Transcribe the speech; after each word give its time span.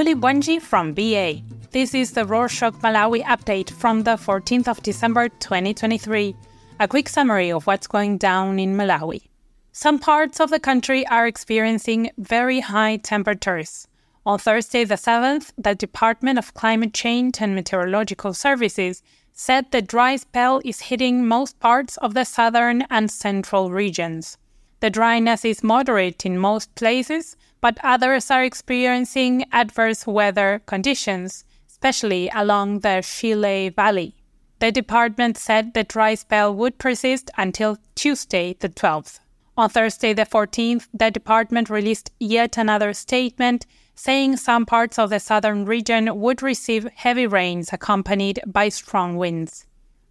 Muli 0.00 0.14
Bwanji 0.14 0.62
from 0.62 0.94
BA. 0.94 1.42
This 1.72 1.92
is 1.94 2.12
the 2.12 2.24
Rorshok 2.24 2.80
Malawi 2.80 3.22
update 3.22 3.68
from 3.68 4.04
the 4.04 4.16
14th 4.16 4.66
of 4.66 4.82
December 4.82 5.28
2023. 5.28 6.34
A 6.80 6.88
quick 6.88 7.06
summary 7.06 7.52
of 7.52 7.66
what's 7.66 7.86
going 7.86 8.16
down 8.16 8.58
in 8.58 8.78
Malawi. 8.78 9.28
Some 9.72 9.98
parts 9.98 10.40
of 10.40 10.48
the 10.48 10.58
country 10.58 11.06
are 11.08 11.26
experiencing 11.26 12.12
very 12.16 12.60
high 12.60 12.96
temperatures. 12.96 13.86
On 14.24 14.38
Thursday, 14.38 14.84
the 14.84 14.94
7th, 14.94 15.52
the 15.58 15.74
Department 15.74 16.38
of 16.38 16.54
Climate 16.54 16.94
Change 16.94 17.42
and 17.42 17.54
Meteorological 17.54 18.32
Services 18.32 19.02
said 19.34 19.70
the 19.70 19.82
dry 19.82 20.16
spell 20.16 20.62
is 20.64 20.88
hitting 20.88 21.28
most 21.28 21.60
parts 21.60 21.98
of 21.98 22.14
the 22.14 22.24
southern 22.24 22.86
and 22.88 23.10
central 23.10 23.70
regions. 23.70 24.38
The 24.80 24.88
dryness 24.88 25.44
is 25.44 25.62
moderate 25.62 26.24
in 26.24 26.38
most 26.38 26.74
places, 26.74 27.36
but 27.60 27.78
others 27.82 28.30
are 28.30 28.44
experiencing 28.44 29.44
adverse 29.52 30.06
weather 30.06 30.62
conditions, 30.66 31.44
especially 31.68 32.30
along 32.34 32.80
the 32.80 33.00
Shire 33.02 33.70
Valley. 33.70 34.14
The 34.60 34.70
department 34.70 35.38
said 35.38 35.72
the 35.72 35.84
dry 35.84 36.14
spell 36.14 36.54
would 36.54 36.78
persist 36.78 37.30
until 37.38 37.78
Tuesday, 37.94 38.54
the 38.60 38.68
12th. 38.68 39.20
On 39.56 39.68
Thursday, 39.68 40.12
the 40.12 40.26
14th, 40.26 40.88
the 40.92 41.10
department 41.10 41.70
released 41.70 42.10
yet 42.18 42.56
another 42.56 42.92
statement 42.92 43.66
saying 43.94 44.36
some 44.36 44.64
parts 44.64 44.98
of 44.98 45.10
the 45.10 45.20
southern 45.20 45.66
region 45.66 46.18
would 46.18 46.42
receive 46.42 46.88
heavy 46.94 47.26
rains 47.26 47.70
accompanied 47.72 48.40
by 48.46 48.70
strong 48.70 49.16
winds. 49.16 49.66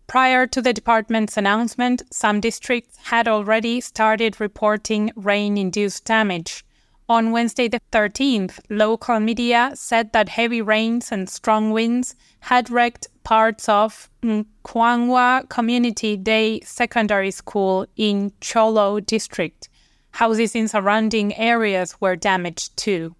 Prior 0.05 0.45
to 0.47 0.61
the 0.61 0.73
department's 0.73 1.37
announcement, 1.37 2.01
some 2.11 2.39
districts 2.39 2.97
had 3.05 3.27
already 3.27 3.81
started 3.81 4.39
reporting 4.39 5.11
rain 5.15 5.57
induced 5.57 6.05
damage. 6.05 6.63
On 7.09 7.31
Wednesday, 7.31 7.67
the 7.67 7.81
13th, 7.91 8.59
local 8.69 9.19
media 9.19 9.71
said 9.73 10.13
that 10.13 10.29
heavy 10.29 10.61
rains 10.61 11.11
and 11.11 11.27
strong 11.27 11.71
winds 11.71 12.15
had 12.41 12.69
wrecked 12.69 13.07
parts 13.23 13.67
of 13.67 14.11
Nkwangwa 14.21 15.49
Community 15.49 16.15
Day 16.15 16.59
Secondary 16.59 17.31
School 17.31 17.87
in 17.95 18.29
Thyolo 18.41 19.03
district. 19.03 19.69
Houses 20.11 20.53
in 20.53 20.67
surrounding 20.67 21.35
areas 21.35 21.99
were 21.99 22.15
damaged 22.15 22.77
too. 22.77 23.15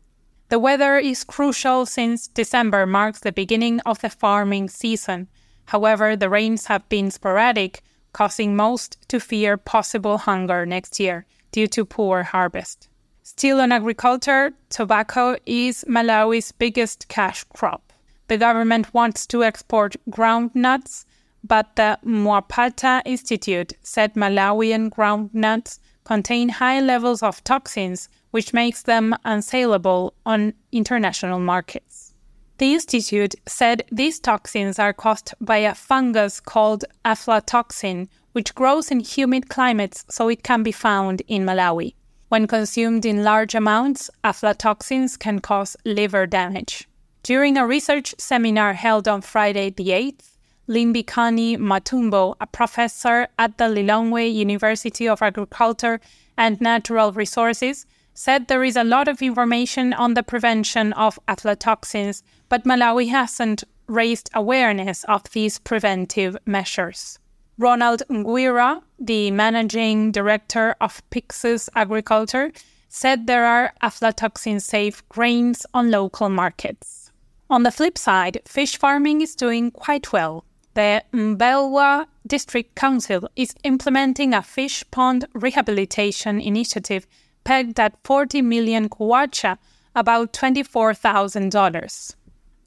The 0.49 0.59
weather 0.59 0.99
is 0.99 1.23
crucial 1.23 1.87
since 1.87 2.27
December 2.27 2.85
marks 2.85 3.21
the 3.21 3.31
beginning 3.31 3.79
of 3.87 4.01
the 4.01 4.11
farming 4.11 4.69
season. 4.69 5.29
However, 5.65 6.15
the 6.15 6.29
rains 6.29 6.67
have 6.67 6.87
been 6.89 7.09
sporadic, 7.09 7.81
causing 8.13 8.55
most 8.55 8.99
to 9.07 9.19
fear 9.19 9.57
possible 9.57 10.19
hunger 10.19 10.63
next 10.63 10.99
year 10.99 11.25
due 11.51 11.65
to 11.69 11.85
poor 11.85 12.21
harvest. 12.21 12.88
Still 13.31 13.61
on 13.61 13.72
agriculture, 13.72 14.53
tobacco 14.69 15.38
is 15.45 15.85
Malawi's 15.88 16.52
biggest 16.52 17.08
cash 17.09 17.44
crop. 17.53 17.94
The 18.27 18.39
government 18.39 18.91
wants 18.91 19.27
to 19.27 19.44
export 19.44 19.95
groundnuts, 20.09 21.05
but 21.44 21.75
the 21.75 21.99
Mwapata 22.03 23.03
Institute 23.05 23.73
said 23.83 24.16
Malawian 24.16 24.89
groundnuts 24.89 25.77
contain 26.05 26.49
high 26.49 26.81
levels 26.81 27.21
of 27.21 27.44
toxins, 27.44 28.09
which 28.31 28.52
makes 28.52 28.81
them 28.81 29.16
unsaleable 29.23 30.14
on 30.25 30.53
international 30.71 31.39
markets. 31.39 32.16
The 32.58 32.73
Institute 32.73 33.36
said 33.45 33.83
these 33.91 34.19
toxins 34.19 34.80
are 34.80 34.91
caused 34.91 35.36
by 35.39 35.58
a 35.58 35.75
fungus 35.75 36.39
called 36.39 36.83
aflatoxin, 37.05 38.08
which 38.31 38.55
grows 38.55 38.89
in 38.89 39.02
humid 39.02 39.49
climates 39.49 40.03
so 40.09 40.30
it 40.30 40.41
can 40.43 40.64
be 40.64 40.71
found 40.71 41.21
in 41.27 41.45
Malawi. 41.45 41.93
When 42.30 42.45
consumed 42.45 43.08
in 43.08 43.23
large 43.23 43.55
amounts, 43.55 44.11
aflatoxins 44.23 45.17
can 45.17 45.39
cause 45.39 45.76
liver 45.83 46.27
damage. 46.27 46.87
During 47.23 47.58
a 47.58 47.65
research 47.65 48.14
seminar 48.20 48.73
held 48.73 49.08
on 49.08 49.21
Friday 49.21 49.71
the 49.71 49.87
8th, 49.87 50.37
Limbikani 50.67 51.58
Matumbi, 51.58 52.36
a 52.39 52.45
professor 52.45 53.27
at 53.39 53.58
the 53.58 53.64
Lilongwe 53.64 54.31
University 54.31 55.08
of 55.08 55.23
Agriculture 55.23 55.99
and 56.37 56.61
Natural 56.61 57.11
Resources, 57.11 57.87
said 58.14 58.48
there 58.48 58.64
is 58.64 58.76
a 58.76 58.83
lot 58.83 59.08
of 59.08 59.23
information 59.23 59.92
on 59.93 60.14
the 60.14 60.21
prevention 60.21 60.93
of 60.93 61.17
aflatoxins, 61.27 62.21
but 62.48 62.64
Malawi 62.64 63.09
hasn't 63.09 63.64
raised 63.87 64.30
awareness 64.36 65.03
of 65.05 65.23
these 65.32 65.58
preventive 65.58 66.37
measures. 66.45 67.17
Ronald 67.59 68.03
Ngwira, 68.09 68.81
the 68.97 69.31
managing 69.31 70.14
director 70.14 70.77
of 70.80 71.03
Pyxus 71.09 71.67
Agriculture, 71.75 72.53
said 72.87 73.27
there 73.27 73.45
are 73.45 73.73
aflatoxin 73.83 74.61
safe 74.61 75.08
grains 75.09 75.65
on 75.73 75.92
local 75.92 76.30
markets. 76.30 77.11
On 77.49 77.64
the 77.64 77.71
flip 77.71 77.97
side, 77.97 78.39
fish 78.45 78.77
farming 78.77 79.20
is 79.20 79.36
doing 79.36 79.71
quite 79.71 80.14
well. 80.14 80.45
The 80.73 81.03
Mbelwa 81.11 82.05
District 82.25 82.73
Council 82.75 83.27
is 83.36 83.53
implementing 83.65 84.33
a 84.33 84.41
fish 84.41 84.86
pond 84.89 85.26
rehabilitation 85.33 86.39
initiative 86.39 87.05
pegged 87.43 87.77
at 87.77 87.97
40 88.05 88.41
million 88.41 88.87
kwacha, 88.87 89.58
about 89.93 90.31
$24,000. 90.31 92.15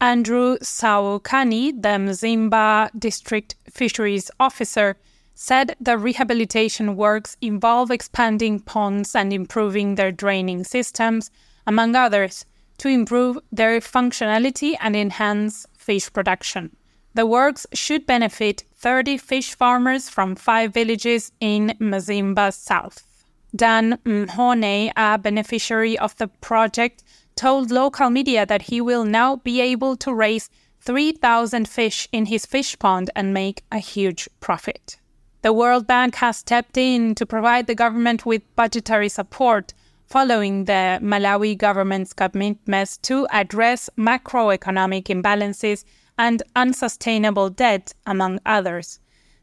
Andrew 0.02 0.58
Saukani, 0.58 1.80
the 1.80 1.90
Mzimba 1.90 2.90
District 2.98 3.54
Fisheries 3.70 4.32
Officer, 4.40 4.96
said 5.36 5.76
the 5.80 5.96
rehabilitation 5.96 6.96
works 6.96 7.36
involve 7.40 7.92
expanding 7.92 8.58
ponds 8.58 9.14
and 9.14 9.32
improving 9.32 9.94
their 9.94 10.10
draining 10.10 10.64
systems, 10.64 11.30
among 11.68 11.94
others, 11.94 12.44
to 12.78 12.88
improve 12.88 13.38
their 13.52 13.78
functionality 13.78 14.74
and 14.80 14.96
enhance 14.96 15.66
fish 15.78 16.12
production. 16.12 16.74
The 17.14 17.24
works 17.24 17.64
should 17.72 18.04
benefit 18.04 18.64
30 18.74 19.18
fish 19.18 19.54
farmers 19.54 20.08
from 20.08 20.34
five 20.34 20.74
villages 20.74 21.30
in 21.38 21.76
Mzimba 21.80 22.52
South. 22.52 23.06
Dan 23.54 23.98
Mhone, 24.04 24.91
a 24.96 25.16
beneficiary 25.18 25.96
of 25.96 26.16
the 26.16 26.26
project, 26.26 27.04
told 27.37 27.70
local 27.70 28.10
media 28.10 28.47
that 28.47 28.62
he 28.62 28.81
will 28.81 29.04
now 29.04 29.37
be 29.37 29.60
able 29.60 29.97
to 29.97 30.15
raise 30.15 30.50
3,000 30.81 31.69
fish 31.69 32.09
in 32.12 32.26
his 32.26 32.44
fish 32.47 32.78
pond 32.78 33.10
and 33.15 33.32
make 33.32 33.62
a 33.70 33.78
huge 33.78 34.28
profit. 34.41 34.98
The 35.42 35.53
World 35.53 35.87
Bank 35.87 36.16
has 36.16 36.37
stepped 36.37 36.76
in 36.76 37.15
to 37.16 37.26
provide 37.26 37.66
the 37.66 37.75
government 37.75 38.25
with 38.25 38.42
budgetary 38.56 39.09
support 39.09 39.75
following 40.06 40.66
the 40.66 40.98
Malawi 41.03 41.56
government's 41.56 42.12
commitments 42.12 42.98
to 42.98 43.26
address 43.31 43.88
macroeconomic 43.97 45.04
imbalances 45.04 45.84
and 46.19 46.42
unsustainable 46.54 47.48
debt, 47.48 47.94
among 48.06 48.38
others. 48.44 49.00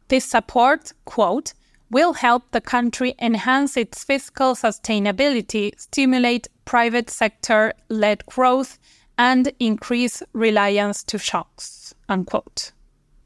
This 0.09 0.25
support, 0.25 0.93
quote, 1.05 1.53
will 1.91 2.13
help 2.13 2.51
the 2.51 2.61
country 2.61 3.15
enhance 3.19 3.75
its 3.75 4.03
fiscal 4.03 4.55
sustainability, 4.55 5.77
stimulate 5.79 6.47
private 6.65 7.09
sector 7.09 7.73
led 7.89 8.25
growth, 8.25 8.77
and 9.17 9.51
increase 9.59 10.23
reliance 10.33 11.03
to 11.03 11.17
shocks. 11.17 11.93
Unquote. 12.07 12.71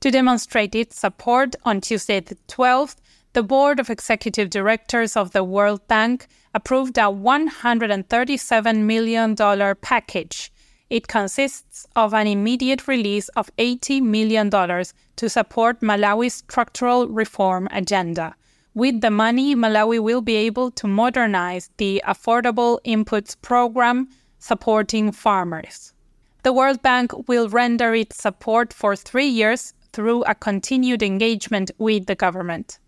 To 0.01 0.11
demonstrate 0.11 0.75
its 0.75 0.99
support, 0.99 1.55
on 1.63 1.81
Tuesday 1.81 2.19
the 2.19 2.35
12th, 2.47 2.95
the 3.33 3.43
Board 3.43 3.79
of 3.79 3.89
Executive 3.89 4.49
Directors 4.49 5.15
of 5.15 5.31
the 5.31 5.43
World 5.43 5.87
Bank 5.87 6.27
approved 6.53 6.97
a 6.97 7.03
$137 7.03 8.77
million 8.83 9.35
package. 9.81 10.51
It 10.89 11.07
consists 11.07 11.87
of 11.95 12.13
an 12.13 12.27
immediate 12.27 12.87
release 12.87 13.29
of 13.29 13.49
$80 13.57 14.01
million 14.03 14.49
to 14.51 15.29
support 15.29 15.81
Malawi's 15.81 16.35
structural 16.35 17.07
reform 17.07 17.67
agenda. 17.71 18.35
With 18.75 19.01
the 19.01 19.11
money, 19.11 19.55
Malawi 19.55 20.01
will 20.01 20.21
be 20.21 20.35
able 20.35 20.71
to 20.71 20.87
modernize 20.87 21.69
the 21.77 22.01
Affordable 22.07 22.79
Inputs 22.83 23.39
Program 23.39 24.09
supporting 24.39 25.11
farmers. 25.11 25.93
The 26.41 26.53
World 26.53 26.81
Bank 26.81 27.27
will 27.27 27.49
render 27.49 27.93
its 27.93 28.17
support 28.17 28.73
for 28.73 28.95
three 28.95 29.27
years 29.27 29.75
through 29.91 30.23
a 30.23 30.33
continued 30.33 31.03
engagement 31.03 31.69
with 31.77 32.07
the 32.07 32.15
government. 32.15 32.79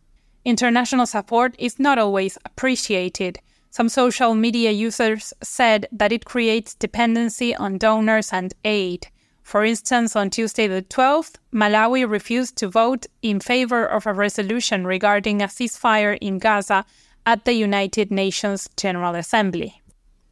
International 0.44 1.06
support 1.06 1.56
is 1.60 1.78
not 1.80 2.00
always 2.00 2.38
appreciated. 2.46 3.38
Some 3.70 3.88
social 3.88 4.34
media 4.34 4.72
users 4.72 5.34
said 5.44 5.88
that 5.92 6.12
it 6.12 6.26
creates 6.26 6.74
dependency 6.74 7.56
on 7.56 7.78
donors 7.78 8.34
and 8.34 8.56
aid. 8.64 9.08
For 9.46 9.64
instance, 9.64 10.16
on 10.16 10.32
Tuesday 10.32 10.66
the 10.66 10.82
12th, 10.82 11.36
Malawi 11.54 12.10
refused 12.10 12.56
to 12.58 12.68
vote 12.68 13.06
in 13.22 13.40
favor 13.40 13.86
of 13.86 14.08
a 14.08 14.12
resolution 14.12 14.88
regarding 14.88 15.40
a 15.40 15.46
ceasefire 15.46 16.18
in 16.20 16.40
Gaza 16.40 16.84
at 17.28 17.46
the 17.46 17.54
United 17.54 18.10
Nations 18.10 18.68
General 18.76 19.14
Assembly. 19.14 19.84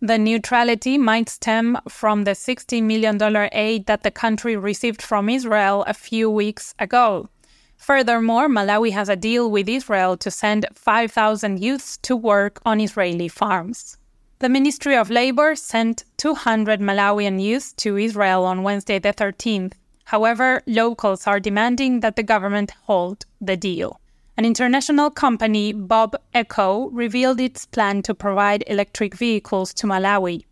The 0.02 0.18
neutrality 0.18 0.98
might 0.98 1.30
stem 1.30 1.78
from 1.88 2.24
the 2.24 2.32
$60 2.32 2.82
million 2.82 3.22
aid 3.52 3.86
that 3.86 4.02
the 4.02 4.10
country 4.10 4.58
received 4.58 5.04
from 5.04 5.30
Israel 5.30 5.84
a 5.88 5.94
few 5.94 6.28
weeks 6.28 6.74
ago. 6.80 7.30
Furthermore, 7.78 8.50
Malawi 8.50 8.94
has 8.94 9.10
a 9.10 9.16
deal 9.16 9.52
with 9.52 9.70
Israel 9.70 10.18
to 10.18 10.32
send 10.32 10.66
5,000 10.74 11.62
youths 11.62 11.98
to 11.98 12.16
work 12.16 12.60
on 12.66 12.82
Israeli 12.82 13.28
farms. 13.28 13.96
The 14.44 14.50
Ministry 14.50 14.98
of 14.98 15.10
Labor 15.10 15.56
sent 15.56 16.04
200 16.18 16.82
Malawian 16.82 17.42
youth 17.42 17.74
to 17.78 17.96
Israel 17.96 18.44
on 18.44 18.62
Wednesday 18.62 19.00
the 19.00 19.14
13th. 19.14 19.72
However, 20.04 20.62
locals 20.68 21.26
are 21.26 21.40
demanding 21.40 22.02
that 22.02 22.18
the 22.18 22.24
government 22.24 22.72
hold 22.84 23.26
the 23.40 23.56
deal. 23.56 24.02
An 24.36 24.44
international 24.44 25.12
company, 25.12 25.72
Bob 25.72 26.18
Eco, 26.36 26.90
revealed 26.90 27.40
its 27.40 27.66
plan 27.66 28.02
to 28.02 28.14
provide 28.14 28.66
electric 28.68 29.16
vehicles 29.16 29.74
to 29.76 29.88
Malawi. 29.88 30.44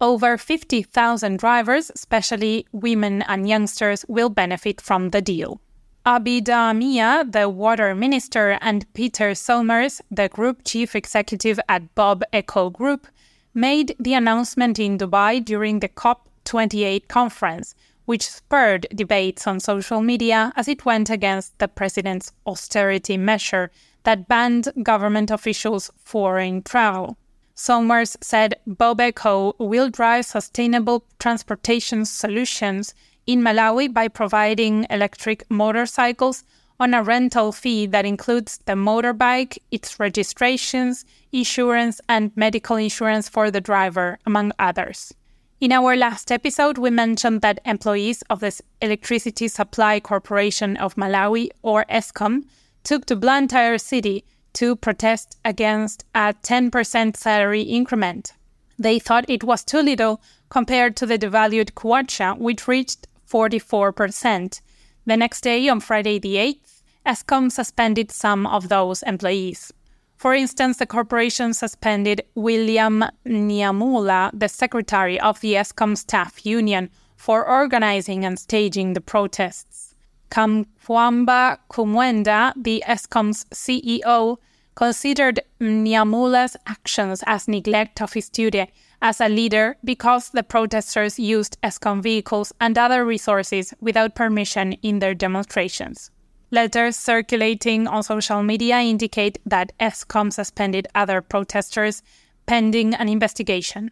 Over 0.00 0.38
50,000 0.38 1.36
drivers, 1.36 1.90
especially 1.92 2.66
women 2.70 3.22
and 3.22 3.48
youngsters, 3.48 4.04
will 4.06 4.28
benefit 4.28 4.80
from 4.80 5.08
the 5.08 5.20
deal. 5.20 5.60
Abida 6.06 6.72
Mia, 6.76 7.24
the 7.28 7.48
water 7.48 7.96
minister, 7.96 8.58
and 8.60 8.86
Peter 8.94 9.34
Somers, 9.34 10.00
the 10.08 10.28
group 10.28 10.60
chief 10.64 10.94
executive 10.94 11.58
at 11.68 11.96
Bob 11.96 12.22
Eco 12.32 12.70
Group, 12.70 13.08
made 13.54 13.96
the 13.98 14.14
announcement 14.14 14.78
in 14.78 14.98
Dubai 14.98 15.44
during 15.44 15.80
the 15.80 15.88
COP28 15.88 17.08
conference, 17.08 17.74
which 18.04 18.28
spurred 18.28 18.86
debates 18.94 19.46
on 19.46 19.60
social 19.60 20.00
media 20.00 20.52
as 20.56 20.68
it 20.68 20.84
went 20.84 21.10
against 21.10 21.58
the 21.58 21.68
president's 21.68 22.32
austerity 22.46 23.16
measure 23.16 23.70
that 24.04 24.28
banned 24.28 24.72
government 24.82 25.30
officials' 25.30 25.90
foreign 25.98 26.62
travel. 26.62 27.16
Somers 27.54 28.16
said 28.20 28.54
Bob 28.66 29.00
Eco 29.00 29.54
will 29.58 29.90
drive 29.90 30.24
sustainable 30.24 31.04
transportation 31.18 32.04
solutions 32.04 32.94
in 33.26 33.42
Malawi 33.42 33.92
by 33.92 34.08
providing 34.08 34.86
electric 34.88 35.44
motorcycles 35.50 36.42
on 36.80 36.94
a 36.94 37.02
rental 37.02 37.52
fee 37.52 37.84
that 37.86 38.06
includes 38.06 38.58
the 38.64 38.72
motorbike, 38.72 39.58
its 39.70 40.00
registrations, 40.00 41.04
insurance, 41.30 42.00
and 42.08 42.32
medical 42.34 42.76
insurance 42.76 43.28
for 43.28 43.50
the 43.50 43.60
driver, 43.60 44.18
among 44.24 44.50
others. 44.58 45.12
In 45.60 45.72
our 45.72 45.94
last 45.94 46.32
episode, 46.32 46.78
we 46.78 46.88
mentioned 46.88 47.42
that 47.42 47.60
employees 47.66 48.22
of 48.30 48.40
the 48.40 48.58
Electricity 48.80 49.46
Supply 49.46 50.00
Corporation 50.00 50.78
of 50.78 50.94
Malawi, 50.94 51.50
or 51.60 51.84
ESCOM, 51.90 52.44
took 52.82 53.04
to 53.04 53.14
Blantyre 53.14 53.76
City 53.76 54.24
to 54.54 54.74
protest 54.74 55.36
against 55.44 56.06
a 56.14 56.34
10% 56.42 57.14
salary 57.14 57.60
increment. 57.60 58.32
They 58.78 58.98
thought 58.98 59.28
it 59.28 59.44
was 59.44 59.62
too 59.62 59.82
little 59.82 60.22
compared 60.48 60.96
to 60.96 61.04
the 61.04 61.18
devalued 61.18 61.72
kwacha, 61.72 62.38
which 62.38 62.66
reached 62.66 63.06
44%. 63.30 64.62
The 65.06 65.16
next 65.16 65.40
day, 65.40 65.68
on 65.68 65.80
Friday 65.80 66.18
the 66.18 66.36
8th, 66.36 66.82
ESCOM 67.06 67.50
suspended 67.50 68.10
some 68.10 68.46
of 68.46 68.68
those 68.68 69.02
employees. 69.02 69.72
For 70.16 70.34
instance, 70.34 70.76
the 70.76 70.86
corporation 70.86 71.54
suspended 71.54 72.22
William 72.34 73.04
Nyamula, 73.26 74.30
the 74.38 74.48
secretary 74.48 75.18
of 75.18 75.40
the 75.40 75.54
ESCOM 75.54 75.96
staff 75.96 76.44
union, 76.44 76.90
for 77.16 77.48
organizing 77.48 78.24
and 78.24 78.38
staging 78.38 78.92
the 78.92 79.00
protests. 79.00 79.94
Kamkwamba 80.30 81.58
Kumwenda, 81.70 82.52
the 82.54 82.84
ESCOM's 82.86 83.46
CEO, 83.46 84.36
considered 84.74 85.40
Nyamula's 85.60 86.56
actions 86.66 87.24
as 87.26 87.48
neglect 87.48 88.00
of 88.00 88.12
his 88.12 88.28
duty 88.28 88.70
as 89.02 89.20
a 89.20 89.28
leader 89.28 89.76
because 89.84 90.30
the 90.30 90.42
protesters 90.42 91.18
used 91.18 91.60
ESCOM 91.62 92.02
vehicles 92.02 92.52
and 92.60 92.76
other 92.76 93.04
resources 93.04 93.74
without 93.80 94.14
permission 94.14 94.72
in 94.82 94.98
their 94.98 95.14
demonstrations. 95.14 96.10
Letters 96.50 96.96
circulating 96.96 97.86
on 97.86 98.02
social 98.02 98.42
media 98.42 98.80
indicate 98.80 99.38
that 99.46 99.72
ESCOM 99.78 100.32
suspended 100.32 100.88
other 100.94 101.20
protesters 101.20 102.02
pending 102.46 102.94
an 102.94 103.08
investigation. 103.08 103.90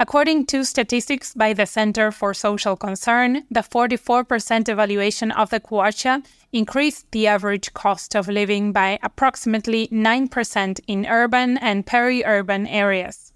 According 0.00 0.46
to 0.46 0.64
statistics 0.64 1.34
by 1.34 1.52
the 1.52 1.66
Center 1.66 2.12
for 2.12 2.32
Social 2.32 2.76
Concern, 2.76 3.42
the 3.50 3.60
44% 3.60 4.68
evaluation 4.68 5.32
of 5.32 5.50
the 5.50 5.58
kwacha 5.58 6.24
increased 6.52 7.10
the 7.10 7.26
average 7.26 7.74
cost 7.74 8.14
of 8.14 8.28
living 8.28 8.70
by 8.72 9.00
approximately 9.02 9.88
9% 9.88 10.80
in 10.86 11.04
urban 11.04 11.58
and 11.58 11.84
peri 11.84 12.24
urban 12.24 12.66
areas. 12.68 13.27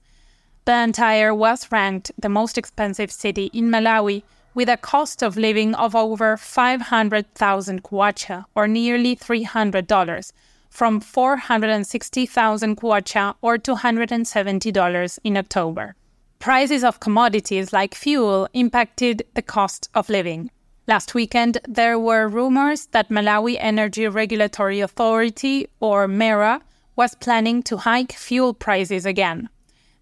Blantyre 0.64 1.34
was 1.34 1.72
ranked 1.72 2.12
the 2.16 2.28
most 2.28 2.56
expensive 2.56 3.10
city 3.10 3.50
in 3.52 3.68
Malawi 3.68 4.22
with 4.54 4.68
a 4.68 4.76
cost 4.76 5.20
of 5.22 5.36
living 5.36 5.74
of 5.74 5.96
over 5.96 6.36
500,000 6.36 7.82
kwacha, 7.82 8.44
or 8.54 8.68
nearly 8.68 9.16
$300, 9.16 10.32
from 10.70 11.00
460,000 11.00 12.76
kwacha, 12.76 13.34
or 13.42 13.58
$270 13.58 15.18
in 15.24 15.36
October. 15.36 15.96
Prices 16.38 16.84
of 16.84 17.00
commodities 17.00 17.72
like 17.72 17.94
fuel 17.94 18.48
impacted 18.52 19.24
the 19.34 19.42
cost 19.42 19.88
of 19.94 20.08
living. 20.08 20.50
Last 20.86 21.14
weekend, 21.14 21.58
there 21.66 21.98
were 21.98 22.28
rumors 22.28 22.86
that 22.86 23.08
Malawi 23.08 23.56
Energy 23.58 24.06
Regulatory 24.06 24.80
Authority, 24.80 25.66
or 25.80 26.06
MERA, 26.06 26.60
was 26.94 27.16
planning 27.16 27.62
to 27.64 27.78
hike 27.78 28.12
fuel 28.12 28.54
prices 28.54 29.06
again. 29.06 29.48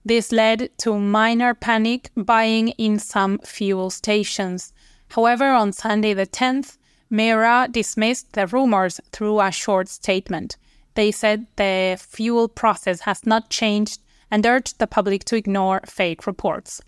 This 0.05 0.33
led 0.33 0.71
to 0.79 0.99
minor 0.99 1.55
panic 1.55 2.11
buying 2.17 2.69
in 2.79 2.99
some 2.99 3.39
fuel 3.39 3.91
stations. 3.91 4.73
However, 5.11 5.51
on 5.51 5.73
Sunday 5.73 6.15
the 6.15 6.27
10th, 6.27 6.79
MERA 7.11 7.69
dismissed 7.71 8.33
the 8.33 8.47
rumors 8.47 9.01
through 9.13 9.41
a 9.41 9.51
short 9.51 9.89
statement. 9.89 10.57
They 10.95 11.11
said 11.11 11.47
the 11.57 11.99
fuel 12.01 12.49
process 12.49 13.01
has 13.01 13.27
not 13.27 13.51
changed 13.51 14.01
and 14.31 14.47
urged 14.47 14.79
the 14.79 14.87
public 14.87 15.25
to 15.25 15.37
ignore 15.37 15.81
fake 15.85 16.27
reports. 16.27 16.81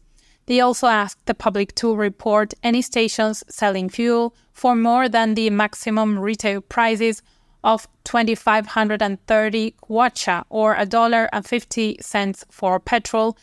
They 0.46 0.60
also 0.60 0.86
asked 0.86 1.26
the 1.26 1.34
public 1.34 1.74
to 1.76 1.94
report 1.94 2.54
any 2.62 2.82
stations 2.82 3.44
selling 3.48 3.88
fuel 3.88 4.34
for 4.52 4.74
more 4.74 5.08
than 5.08 5.34
the 5.34 5.50
maximum 5.50 6.18
retail 6.18 6.60
prices 6.60 7.22
of 7.64 7.88
2530 8.04 9.74
kwacha 9.82 10.44
or 10.48 10.74
a 10.74 10.86
dollar 10.86 11.28
and 11.32 11.44
50 11.46 11.98
cents 12.00 12.44
for 12.50 12.80
petrol 12.80 13.36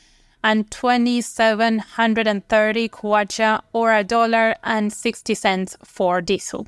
and 0.43 0.69
2730 0.71 2.89
kwacha 2.89 3.61
or 3.73 3.93
a 3.93 4.03
dollar 4.03 4.55
and 4.63 4.91
60 4.91 5.35
cents 5.35 5.77
for 5.83 6.21
diesel. 6.21 6.65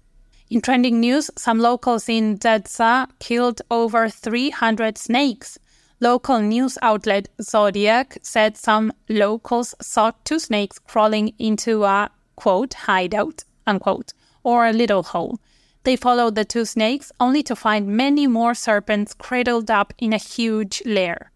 In 0.49 0.61
trending 0.61 0.99
news, 0.99 1.31
some 1.37 1.59
locals 1.59 2.09
in 2.09 2.37
Dedza 2.37 3.07
killed 3.19 3.61
over 3.71 4.09
300 4.09 4.97
snakes. 4.97 5.57
Local 6.01 6.41
news 6.41 6.77
outlet 6.81 7.29
Zodiak 7.41 8.17
said 8.21 8.57
some 8.57 8.91
locals 9.07 9.73
saw 9.81 10.11
two 10.25 10.39
snakes 10.39 10.77
crawling 10.79 11.33
into 11.39 11.85
a 11.85 12.09
quote 12.35 12.73
hideout 12.73 13.45
unquote 13.67 14.13
or 14.43 14.65
a 14.65 14.73
little 14.73 15.03
hole 15.03 15.39
they 15.83 15.95
followed 15.95 16.35
the 16.35 16.45
two 16.45 16.65
snakes 16.65 17.11
only 17.19 17.41
to 17.43 17.55
find 17.55 17.87
many 17.87 18.27
more 18.27 18.53
serpents 18.53 19.13
cradled 19.13 19.71
up 19.71 19.93
in 19.97 20.13
a 20.13 20.17
huge 20.17 20.81
lair. 20.85 21.31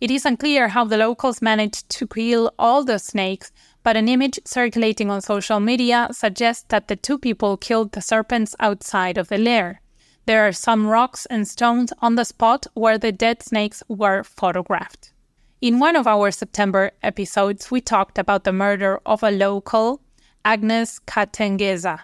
It 0.00 0.12
is 0.12 0.24
unclear 0.24 0.68
how 0.68 0.84
the 0.84 0.96
locals 0.96 1.42
managed 1.42 1.88
to 1.90 2.06
kill 2.06 2.52
all 2.58 2.84
the 2.84 2.98
snakes, 2.98 3.50
but 3.82 3.96
an 3.96 4.08
image 4.08 4.38
circulating 4.44 5.10
on 5.10 5.20
social 5.20 5.58
media 5.58 6.08
suggests 6.12 6.64
that 6.68 6.86
the 6.86 6.94
two 6.94 7.18
people 7.18 7.56
killed 7.56 7.92
the 7.92 8.00
serpents 8.00 8.54
outside 8.60 9.18
of 9.18 9.28
the 9.28 9.38
lair. 9.38 9.80
There 10.26 10.46
are 10.46 10.52
some 10.52 10.86
rocks 10.86 11.26
and 11.26 11.48
stones 11.48 11.92
on 12.00 12.14
the 12.14 12.24
spot 12.24 12.66
where 12.74 12.98
the 12.98 13.10
dead 13.10 13.42
snakes 13.42 13.82
were 13.88 14.22
photographed. 14.22 15.12
In 15.60 15.80
one 15.80 15.96
of 15.96 16.06
our 16.06 16.30
September 16.30 16.92
episodes, 17.02 17.68
we 17.70 17.80
talked 17.80 18.18
about 18.18 18.44
the 18.44 18.52
murder 18.52 19.00
of 19.04 19.24
a 19.24 19.32
local, 19.32 20.00
Agnes 20.44 21.00
Katengeza. 21.00 22.00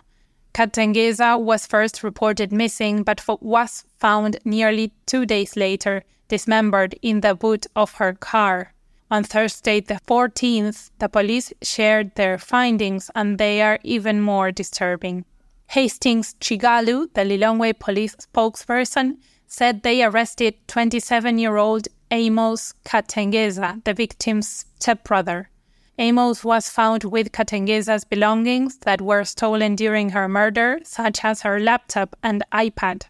Katengeza 0.55 1.39
was 1.39 1.67
first 1.67 2.05
reported 2.05 2.53
missing 2.53 3.03
but 3.03 3.21
was 3.43 3.85
found 3.99 4.39
nearly 4.45 4.93
two 5.05 5.27
days 5.27 5.57
later, 5.57 6.05
dismembered 6.29 6.95
in 7.03 7.21
the 7.21 7.35
boot 7.35 7.67
of 7.75 7.95
her 7.95 8.13
car. 8.13 8.73
On 9.11 9.25
Thursday, 9.25 9.81
the 9.81 10.01
14th, 10.07 10.91
the 11.01 11.09
police 11.09 11.53
shared 11.61 12.15
their 12.15 12.39
findings 12.39 13.11
and 13.17 13.37
they 13.39 13.63
are 13.63 13.81
even 13.83 14.21
more 14.21 14.53
disturbing. 14.53 15.25
Hastings 15.69 16.35
Chigalu, 16.41 17.13
the 17.15 17.23
Lilongwe 17.23 17.79
police 17.79 18.15
spokesperson, 18.17 19.17
said 19.49 19.83
they 19.83 20.05
arrested 20.05 20.55
27 20.69 21.39
year 21.39 21.57
old 21.57 21.89
Amos 22.11 22.75
Katengeza, 22.85 23.83
the 23.85 23.93
victim's 23.93 24.67
stepbrother. 24.79 25.51
Amos 25.99 26.45
was 26.45 26.69
found 26.69 27.05
with 27.05 27.31
Katengeza's 27.31 28.05
belongings 28.05 28.79
that 28.79 29.01
were 29.01 29.23
stolen 29.25 29.77
during 29.77 30.11
her 30.11 30.29
murder, 30.29 30.81
such 30.83 31.25
as 31.25 31.43
her 31.43 31.61
laptop 31.61 32.17
and 32.23 32.43
iPad. 32.53 33.05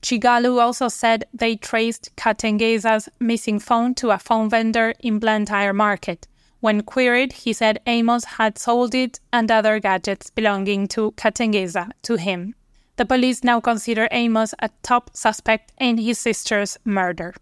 Chigalu 0.00 0.60
also 0.60 0.88
said 0.88 1.24
they 1.34 1.56
traced 1.56 2.14
Katengeza's 2.16 3.08
missing 3.18 3.58
phone 3.58 3.94
to 3.96 4.10
a 4.10 4.18
phone 4.18 4.48
vendor 4.48 4.94
in 5.00 5.18
Blantyre 5.18 5.72
Market. 5.72 6.28
When 6.60 6.82
queried, 6.82 7.32
he 7.32 7.52
said 7.52 7.80
Amos 7.86 8.24
had 8.24 8.58
sold 8.58 8.94
it 8.94 9.18
and 9.32 9.50
other 9.50 9.80
gadgets 9.80 10.30
belonging 10.30 10.88
to 10.88 11.12
Katengeza 11.12 11.90
to 12.02 12.16
him. 12.16 12.54
The 12.96 13.06
police 13.06 13.42
now 13.42 13.60
consider 13.60 14.08
Amos 14.10 14.54
a 14.60 14.70
top 14.82 15.10
suspect 15.16 15.72
in 15.78 15.98
his 15.98 16.18
sister's 16.18 16.78
murder. 16.84 17.34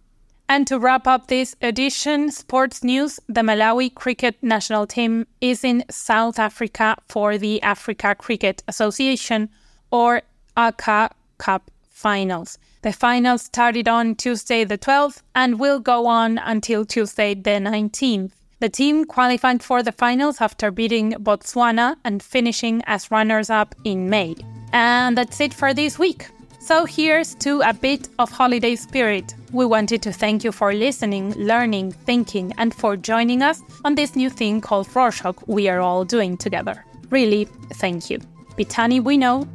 And 0.50 0.66
to 0.68 0.78
wrap 0.78 1.06
up 1.06 1.26
this 1.26 1.54
edition, 1.60 2.30
sports 2.30 2.82
news 2.82 3.20
the 3.28 3.42
Malawi 3.42 3.94
cricket 3.94 4.36
national 4.42 4.86
team 4.86 5.26
is 5.42 5.62
in 5.62 5.84
South 5.90 6.38
Africa 6.38 6.96
for 7.06 7.36
the 7.36 7.60
Africa 7.60 8.14
Cricket 8.14 8.62
Association 8.66 9.50
or 9.90 10.22
ACA 10.56 11.10
Cup 11.36 11.70
finals. 11.90 12.58
The 12.80 12.92
finals 12.94 13.42
started 13.42 13.88
on 13.88 14.14
Tuesday 14.14 14.64
the 14.64 14.78
12th 14.78 15.20
and 15.34 15.60
will 15.60 15.80
go 15.80 16.06
on 16.06 16.38
until 16.38 16.86
Tuesday 16.86 17.34
the 17.34 17.60
19th. 17.60 18.32
The 18.60 18.70
team 18.70 19.04
qualified 19.04 19.62
for 19.62 19.82
the 19.82 19.92
finals 19.92 20.40
after 20.40 20.70
beating 20.70 21.12
Botswana 21.12 21.96
and 22.04 22.22
finishing 22.22 22.82
as 22.86 23.10
runners 23.10 23.50
up 23.50 23.74
in 23.84 24.08
May. 24.08 24.34
And 24.72 25.16
that's 25.16 25.40
it 25.40 25.52
for 25.52 25.74
this 25.74 25.98
week. 25.98 26.28
So 26.68 26.84
here's 26.84 27.34
to 27.36 27.62
a 27.62 27.72
bit 27.72 28.10
of 28.18 28.30
holiday 28.30 28.76
spirit. 28.76 29.34
We 29.52 29.64
wanted 29.64 30.02
to 30.02 30.12
thank 30.12 30.44
you 30.44 30.52
for 30.52 30.74
listening, 30.74 31.32
learning, 31.32 31.92
thinking, 31.92 32.52
and 32.58 32.74
for 32.74 32.94
joining 32.94 33.40
us 33.40 33.62
on 33.86 33.94
this 33.94 34.14
new 34.14 34.28
thing 34.28 34.60
called 34.60 34.86
Rorshok 34.88 35.42
we 35.46 35.70
are 35.70 35.80
all 35.80 36.04
doing 36.04 36.36
together. 36.36 36.84
Really, 37.08 37.46
thank 37.72 38.10
you. 38.10 38.18
Bitani 38.58 39.02
we 39.02 39.16
know. 39.16 39.48